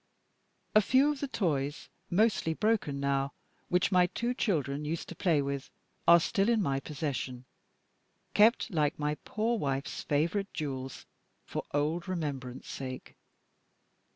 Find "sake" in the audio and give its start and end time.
12.67-13.15